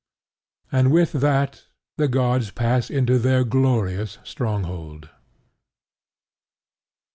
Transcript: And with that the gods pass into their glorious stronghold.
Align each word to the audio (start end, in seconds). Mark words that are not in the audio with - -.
And 0.71 0.91
with 0.91 1.11
that 1.11 1.65
the 1.97 2.07
gods 2.07 2.49
pass 2.49 2.89
into 2.89 3.19
their 3.19 3.43
glorious 3.43 4.17
stronghold. 4.23 5.09